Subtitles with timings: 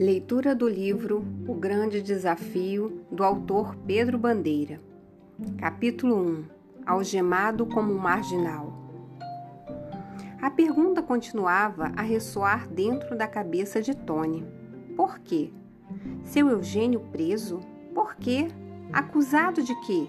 [0.00, 4.80] Leitura do livro O Grande Desafio, do autor Pedro Bandeira.
[5.58, 6.44] Capítulo 1
[6.86, 8.72] Algemado como um marginal.
[10.40, 14.42] A pergunta continuava a ressoar dentro da cabeça de Tony.
[14.96, 15.52] Por quê?
[16.24, 17.60] Seu Eugênio preso?
[17.94, 18.48] Por quê?
[18.90, 20.08] Acusado de quê?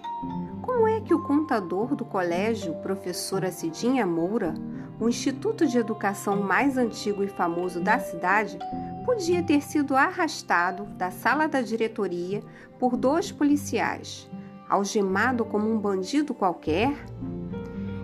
[0.62, 4.54] Como é que o contador do colégio, professora Cidinha Moura,
[4.98, 8.58] o instituto de educação mais antigo e famoso da cidade,
[9.04, 12.42] podia ter sido arrastado da sala da diretoria
[12.78, 14.30] por dois policiais,
[14.68, 16.94] algemado como um bandido qualquer?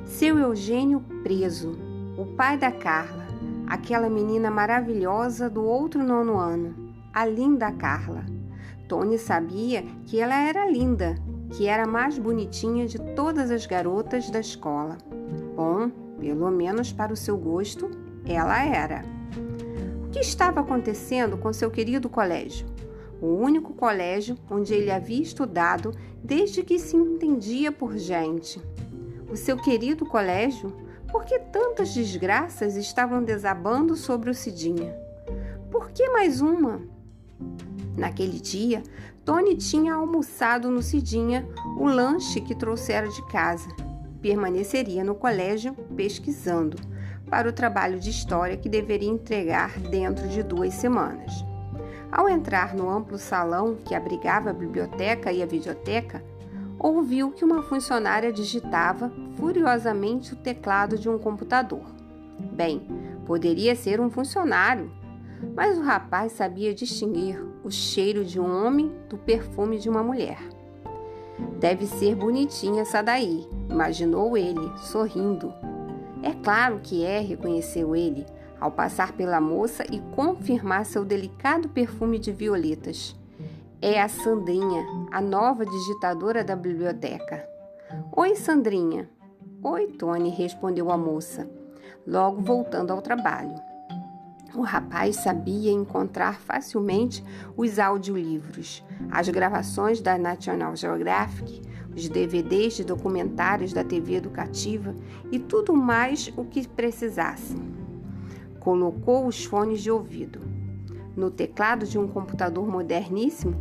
[0.04, 1.78] Seu Eugênio preso,
[2.16, 3.26] o pai da Carla,
[3.66, 6.74] aquela menina maravilhosa do outro nono ano,
[7.12, 8.24] a linda Carla.
[8.88, 11.14] Tony sabia que ela era linda,
[11.50, 14.96] que era a mais bonitinha de todas as garotas da escola.
[15.54, 17.90] Bom, pelo menos para o seu gosto,
[18.24, 19.02] ela era.
[20.18, 22.66] Que estava acontecendo com seu querido colégio?
[23.22, 28.60] O único colégio onde ele havia estudado desde que se entendia por gente.
[29.30, 30.76] O seu querido colégio?
[31.12, 34.92] Por que tantas desgraças estavam desabando sobre o Cidinha?
[35.70, 36.82] Por que mais uma?
[37.96, 38.82] Naquele dia,
[39.24, 43.68] Tony tinha almoçado no Cidinha o lanche que trouxera de casa.
[44.20, 46.76] Permaneceria no colégio pesquisando
[47.28, 51.44] para o trabalho de história que deveria entregar dentro de duas semanas.
[52.10, 56.22] Ao entrar no amplo salão que abrigava a biblioteca e a videoteca,
[56.78, 61.84] ouviu que uma funcionária digitava furiosamente o teclado de um computador.
[62.52, 62.86] Bem,
[63.26, 64.90] poderia ser um funcionário,
[65.54, 70.38] mas o rapaz sabia distinguir o cheiro de um homem do perfume de uma mulher.
[71.60, 75.52] Deve ser bonitinha essa daí, imaginou ele, sorrindo,
[76.22, 78.26] é claro que é, reconheceu ele,
[78.60, 83.14] ao passar pela moça e confirmar seu delicado perfume de violetas.
[83.80, 87.48] É a Sandrinha, a nova digitadora da biblioteca.
[88.16, 89.08] Oi, Sandrinha.
[89.62, 91.48] Oi, Tony, respondeu a moça,
[92.06, 93.54] logo voltando ao trabalho.
[94.54, 97.22] O rapaz sabia encontrar facilmente
[97.56, 101.62] os audiolivros, as gravações da National Geographic,
[101.98, 104.94] os DVDs de documentários da TV educativa
[105.30, 107.56] e tudo mais o que precisasse.
[108.60, 110.40] Colocou os fones de ouvido.
[111.16, 113.56] No teclado de um computador moderníssimo,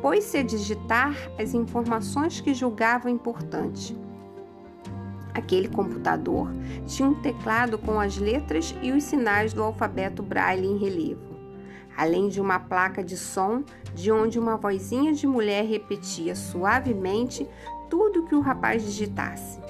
[0.00, 3.94] pôs-se a digitar as informações que julgava importantes.
[5.34, 6.48] Aquele computador
[6.86, 11.33] tinha um teclado com as letras e os sinais do alfabeto braille em relevo
[11.96, 13.62] além de uma placa de som
[13.94, 17.48] de onde uma vozinha de mulher repetia suavemente
[17.88, 19.60] tudo que o rapaz digitasse.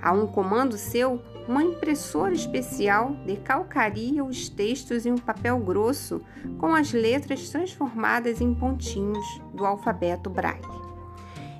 [0.00, 6.20] A um comando seu, uma impressora especial decalcaria os textos em um papel grosso
[6.58, 10.84] com as letras transformadas em pontinhos do alfabeto braille.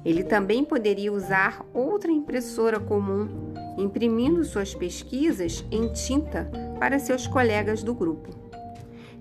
[0.04, 7.82] Ele também poderia usar outra impressora comum, imprimindo suas pesquisas em tinta para seus colegas
[7.82, 8.30] do grupo.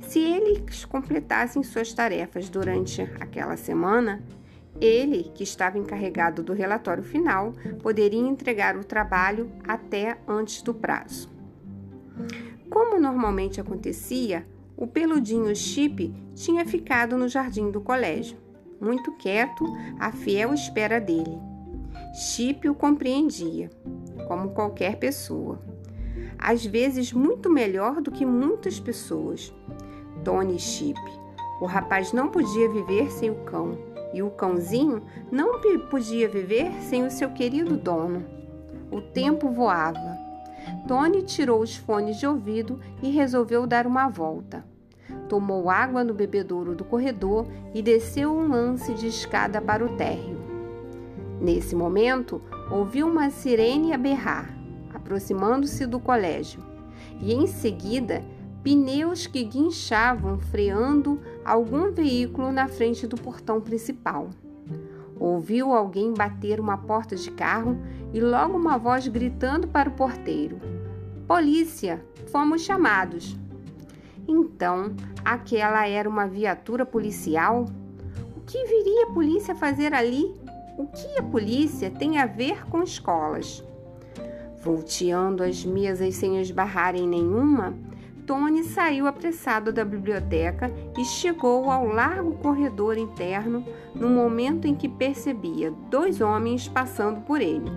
[0.08, 4.22] Se eles completassem suas tarefas durante aquela semana,
[4.80, 11.30] ele, que estava encarregado do relatório final, poderia entregar o trabalho até antes do prazo.
[12.70, 18.38] Como normalmente acontecia, o peludinho Chip tinha ficado no jardim do colégio,
[18.82, 19.66] muito quieto,
[20.00, 21.40] à fiel espera dele.
[22.14, 23.70] Chip o compreendia,
[24.28, 25.62] como qualquer pessoa.
[26.38, 29.54] Às vezes, muito melhor do que muitas pessoas.
[30.24, 31.00] Tony Chip.
[31.62, 33.78] O rapaz não podia viver sem o cão,
[34.14, 35.02] e o cãozinho
[35.32, 38.26] não podia viver sem o seu querido dono.
[38.92, 40.18] O tempo voava.
[40.88, 44.64] Tony tirou os fones de ouvido e resolveu dar uma volta.
[45.28, 50.38] Tomou água no bebedouro do corredor e desceu um lance de escada para o térreo.
[51.42, 54.56] Nesse momento, ouviu uma sirene berrar,
[54.94, 56.62] aproximando-se do colégio,
[57.20, 58.24] e em seguida
[58.64, 64.30] pneus que guinchavam freando algum veículo na frente do portão principal.
[65.20, 67.78] Ouviu alguém bater uma porta de carro
[68.14, 70.60] e logo uma voz gritando para o porteiro:
[71.28, 73.38] Polícia, fomos chamados.
[74.28, 77.66] Então, aquela era uma viatura policial?
[78.36, 80.34] O que viria a polícia fazer ali?
[80.78, 83.64] O que a polícia tem a ver com escolas?
[84.64, 87.74] Volteando as mesas sem esbarrar em nenhuma,
[88.26, 94.88] Tony saiu apressado da biblioteca e chegou ao largo corredor interno no momento em que
[94.88, 97.72] percebia dois homens passando por ele.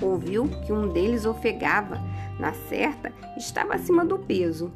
[0.00, 2.00] Ouviu que um deles ofegava,
[2.38, 4.72] na certa, estava acima do peso,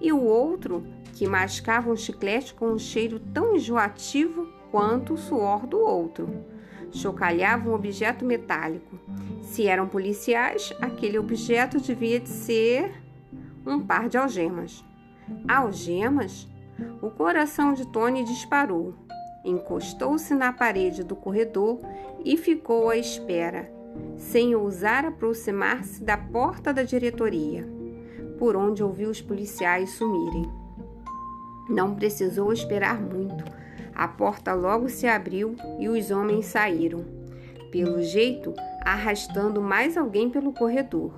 [0.00, 5.66] e o outro que mascava um chiclete com um cheiro tão enjoativo quanto o suor
[5.66, 6.28] do outro.
[6.90, 8.98] Chocalhava um objeto metálico.
[9.42, 13.03] Se eram policiais, aquele objeto devia de ser
[13.66, 14.84] um par de algemas.
[15.48, 16.48] Algemas?
[17.00, 18.94] O coração de Tony disparou.
[19.44, 21.78] Encostou-se na parede do corredor
[22.24, 23.70] e ficou à espera,
[24.16, 27.68] sem ousar aproximar-se da porta da diretoria,
[28.38, 30.50] por onde ouviu os policiais sumirem.
[31.68, 33.44] Não precisou esperar muito.
[33.94, 37.04] A porta logo se abriu e os homens saíram,
[37.70, 41.12] pelo jeito, arrastando mais alguém pelo corredor.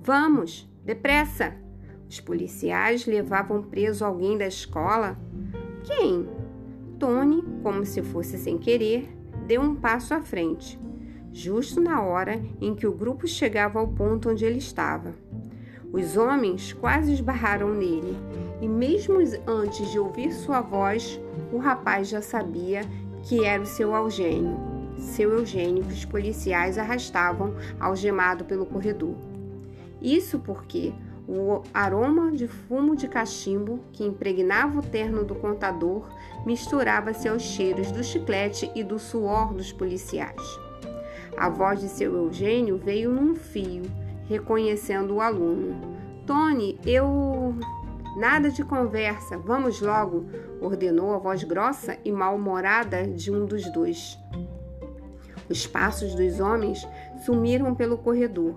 [0.00, 1.54] Vamos, depressa!
[2.08, 5.18] Os policiais levavam preso alguém da escola?
[5.84, 6.26] Quem?
[6.98, 9.06] Tony, como se fosse sem querer,
[9.46, 10.80] deu um passo à frente,
[11.30, 15.14] justo na hora em que o grupo chegava ao ponto onde ele estava.
[15.92, 18.16] Os homens quase esbarraram nele,
[18.62, 21.20] e mesmo antes de ouvir sua voz,
[21.52, 22.80] o rapaz já sabia
[23.24, 24.56] que era o seu Eugênio,
[24.96, 29.37] seu Eugênio que os policiais arrastavam algemado pelo corredor.
[30.00, 30.92] Isso porque
[31.28, 36.08] o aroma de fumo de cachimbo que impregnava o terno do contador
[36.46, 40.40] misturava-se aos cheiros do chiclete e do suor dos policiais.
[41.36, 43.82] A voz de seu Eugênio veio num fio,
[44.26, 45.76] reconhecendo o aluno.
[46.26, 47.54] Tony, eu.
[48.16, 50.24] Nada de conversa, vamos logo,
[50.60, 54.18] ordenou a voz grossa e mal-humorada de um dos dois.
[55.48, 56.84] Os passos dos homens
[57.24, 58.56] sumiram pelo corredor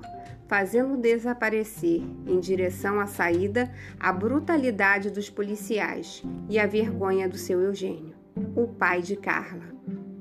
[0.51, 7.61] fazendo desaparecer, em direção à saída, a brutalidade dos policiais e a vergonha do seu
[7.61, 8.13] Eugênio,
[8.53, 9.63] o pai de Carla.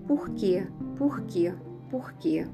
[0.06, 0.64] Por quê?
[0.96, 1.52] Por quê?
[1.90, 2.46] Por quê?